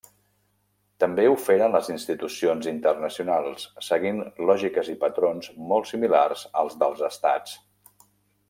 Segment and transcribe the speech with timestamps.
[1.03, 7.59] També ho feren les institucions internacionals, seguint lògiques i patrons molt similars als dels Estats.